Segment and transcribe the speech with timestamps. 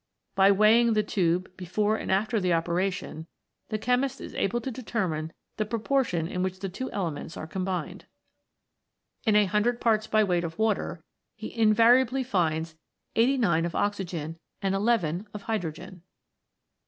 [0.33, 3.27] By weighing the tube before and after the opera tion,
[3.69, 8.07] the chemist is able to determine the proportion in which the two elements are combined.
[9.27, 11.03] In a hundred parts by weight of water
[11.35, 12.75] he in variably finds
[13.15, 16.01] eighty nine of oxygen and eleven of hydrogen.